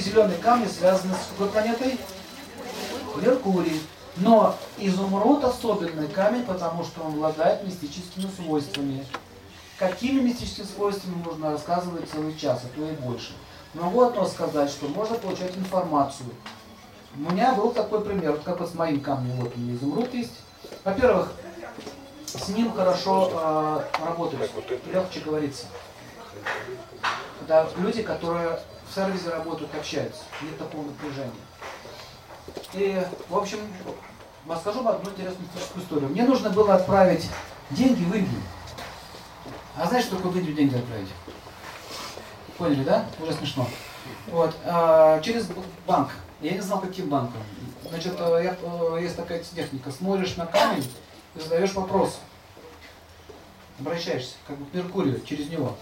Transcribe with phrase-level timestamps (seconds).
[0.00, 1.98] все зеленые камни связаны с какой планетой?
[3.16, 3.80] Меркурий.
[4.16, 9.06] Но изумруд особенный камень, потому что он обладает мистическими свойствами.
[9.78, 13.32] Какими мистическими свойствами можно рассказывать целый час, а то и больше.
[13.72, 16.28] Могу одно сказать, что можно получать информацию.
[17.14, 20.12] У меня был такой пример, вот как вот с моим камнем, вот у меня изумруд
[20.12, 20.40] есть.
[20.84, 21.32] Во-первых,
[22.26, 24.50] с ним хорошо э, работать,
[24.92, 25.66] легче говорится.
[27.40, 28.58] Когда люди, которые
[28.88, 31.32] в сервисе работают, общаются, нет такого напряжения.
[32.72, 33.58] И, в общем,
[34.48, 36.08] расскажу вам одну интересную историю.
[36.10, 37.28] Мне нужно было отправить
[37.70, 38.40] деньги в Индию.
[39.76, 41.08] А знаешь, что такое в Индию деньги отправить?
[42.56, 43.06] Поняли, да?
[43.20, 43.68] Уже смешно.
[44.28, 44.54] Вот.
[44.64, 45.48] А, через
[45.86, 46.10] банк.
[46.40, 47.42] Я не знал, каким банком.
[47.88, 49.90] Значит, э, я, э, есть такая техника.
[49.90, 50.86] Смотришь на камень
[51.34, 52.18] и задаешь вопрос.
[53.78, 55.76] Обращаешься, как бы к Меркурию, через него.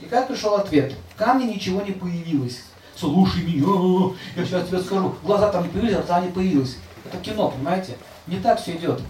[0.00, 0.94] И как пришел ответ?
[1.14, 2.62] В камне ничего не появилось.
[2.94, 5.14] Слушай меня, я сейчас тебе скажу.
[5.22, 6.76] Глаза там не появились, рта не появилась.
[7.04, 7.96] Это кино, понимаете?
[8.26, 9.00] Не так все идет.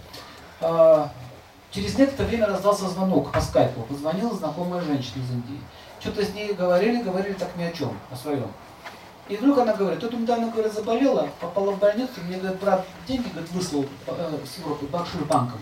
[0.61, 1.11] А,
[1.71, 3.83] через некоторое время раздался звонок по скайпу.
[3.83, 5.61] Позвонила знакомая женщина из Индии.
[6.01, 8.51] Что-то с ней говорили, говорили так ни о чем, о своем.
[9.29, 13.29] И вдруг она говорит, тут недавно, говорит, заболела, попала в больницу, мне, говорит, брат деньги,
[13.29, 15.61] говорит, выслал э, с Европы, Бакшир банком.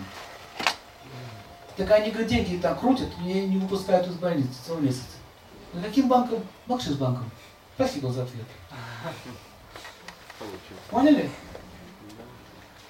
[1.77, 5.05] Так они, говорит, деньги там крутят, мне не выпускают из больницы целый месяц.
[5.73, 6.43] Ну каким банком?
[6.65, 7.29] Бакшир банком.
[7.75, 8.45] Спасибо за ответ.
[10.89, 11.29] Поняли?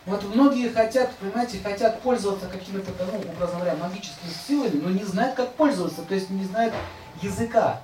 [0.05, 5.35] Вот многие хотят, понимаете, хотят пользоваться какими-то, ну, образно говоря, магическими силами, но не знают,
[5.35, 6.73] как пользоваться, то есть не знают
[7.21, 7.81] языка.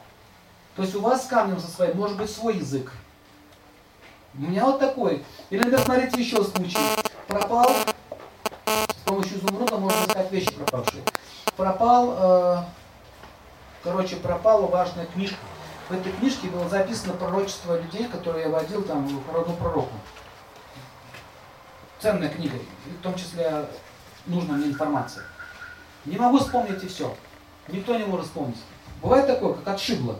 [0.77, 2.93] То есть у вас с камнем со своим может быть свой язык.
[4.35, 5.25] У меня вот такой.
[5.49, 6.77] Или, например, смотрите еще случай.
[7.27, 7.92] Пропал, с
[9.13, 11.03] помощью изумруда можно искать вещи пропавшие.
[11.55, 12.57] Пропал, э,
[13.83, 15.37] короче, пропала важная книжка.
[15.89, 19.93] В этой книжке было записано пророчество людей, которые я водил там по родному пророку.
[21.99, 23.65] Ценная книга, в том числе
[24.25, 25.23] нужная мне информация.
[26.05, 27.15] Не могу вспомнить и все.
[27.67, 28.57] Никто не может вспомнить.
[29.01, 30.17] Бывает такое, как отшибло.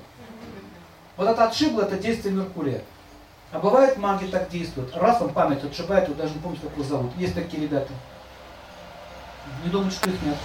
[1.18, 2.84] Вот это отшибло, это действие Меркурия.
[3.52, 4.96] А бывает маги так действуют.
[4.96, 7.12] Раз он память отшибает, вы даже не помните, как его зовут.
[7.18, 7.92] Есть такие ребята.
[9.64, 10.38] Не думайте, что их нет.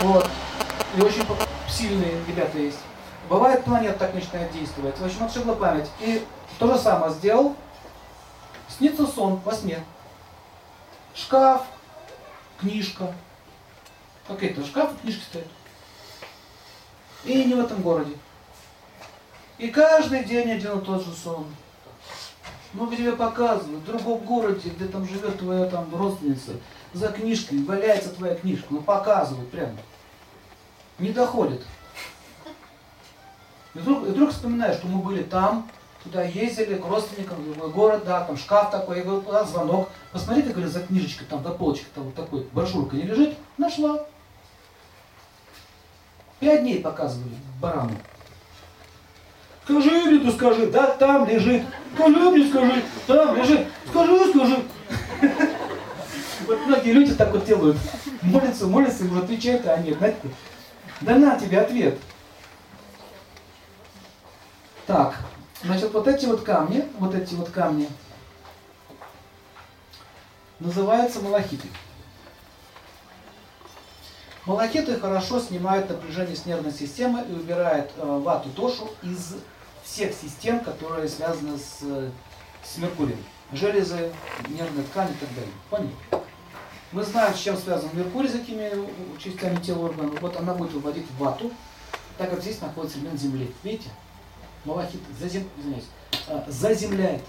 [0.00, 0.28] Вот.
[0.96, 1.24] И очень
[1.68, 2.78] сильные ребята есть.
[3.28, 4.98] Бывает планета так начинает действовать.
[4.98, 5.88] В общем, отшибла память.
[6.00, 6.24] И
[6.58, 7.56] то же самое сделал.
[8.68, 9.82] Снится сон во сне.
[11.14, 11.62] Шкаф,
[12.60, 13.12] книжка.
[14.26, 15.48] Какой-то шкаф, книжка стоит.
[17.24, 18.16] И не в этом городе.
[19.58, 21.46] И каждый день один и тот же сон.
[22.74, 26.52] Ну, тебе показывают, в другом городе, где там живет твоя там родственница,
[26.92, 29.76] за книжкой валяется твоя книжка, ну показывают прямо.
[30.98, 31.62] Не доходит.
[33.74, 35.70] И вдруг, и вдруг вспоминаешь, что мы были там,
[36.02, 39.88] туда ездили к родственникам, в другой город, да, там шкаф такой, я говорю, звонок.
[40.12, 44.04] Посмотри, как говорят, за книжечкой, там, до полочки, там вот такой, брошюрка не лежит, нашла.
[46.40, 47.96] Пять дней показывали барану.
[49.64, 51.62] Скажи мне, скажи, да, там лежит.
[51.94, 53.66] Скажи мне, скажи, там лежит.
[53.88, 54.62] Скажи, скажи.
[56.46, 57.78] Вот многие люди так вот делают.
[58.20, 60.18] Молятся, молятся, ему отвечают, а нет, знаете,
[61.00, 61.98] да на тебе ответ.
[64.86, 65.16] Так,
[65.62, 67.88] значит, вот эти вот камни, вот эти вот камни,
[70.60, 71.68] называются малахиты.
[74.44, 79.36] Малахиты хорошо снимают напряжение с нервной системы и убирают э, вату дошу из
[79.84, 81.80] всех систем, которые связаны с,
[82.64, 83.18] с Меркурием.
[83.52, 84.12] Железы,
[84.48, 85.52] нервные ткани и так далее.
[85.70, 85.94] Поняли?
[86.90, 88.70] Мы знаем, с чем связан Меркурий, с какими
[89.18, 90.20] частями тела органов.
[90.20, 91.52] Вот она будет выводить вату,
[92.18, 93.52] так как здесь находится элемент Земли.
[93.62, 93.90] Видите?
[94.64, 95.48] Малахит зазем...
[95.58, 95.84] Извиняюсь,
[96.28, 97.22] а, заземляет.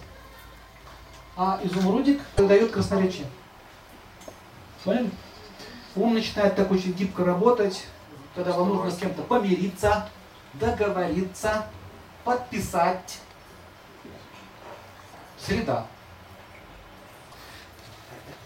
[1.35, 3.27] А изумрудик дает красноречие.
[4.83, 5.11] Поняли?
[5.95, 7.85] Ум начинает так очень гибко работать,
[8.35, 10.09] когда вам нужно с кем-то помириться,
[10.53, 11.67] договориться,
[12.25, 13.19] подписать.
[15.39, 15.85] Среда.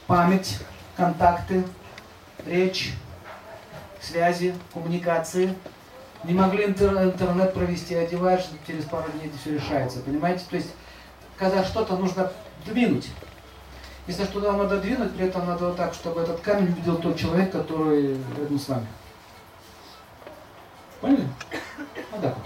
[0.05, 0.59] Память,
[0.97, 1.63] контакты,
[2.45, 2.93] речь,
[4.01, 5.55] связи, коммуникации.
[6.25, 10.01] Не могли интернет провести, одеваешь, через пару дней все решается.
[10.01, 10.43] Понимаете?
[10.49, 10.69] То есть,
[11.37, 12.31] когда что-то нужно
[12.65, 13.09] двинуть.
[14.07, 17.51] Если что-то надо двинуть, при этом надо вот так, чтобы этот камень видел тот человек,
[17.51, 18.87] который рядом с вами.
[20.99, 21.27] Поняли?
[22.11, 22.45] Вот так вот.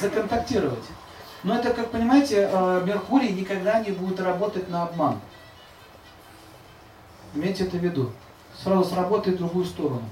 [0.00, 0.84] Законтактировать.
[1.42, 5.18] Но это, как понимаете, э, Меркурий никогда не будет работать на обман.
[7.34, 8.12] Имейте это в виду.
[8.62, 10.02] Сразу сработает в другую сторону.